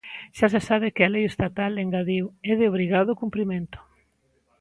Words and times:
"Xa 0.37 0.47
se 0.53 0.61
sabe 0.69 0.93
que 0.95 1.03
a 1.03 1.13
lei 1.15 1.25
estatal", 1.27 1.71
engadiu, 1.75 2.25
é 2.51 2.53
de 2.59 2.65
"obrigado" 2.71 3.19
cumprimento. 3.21 3.77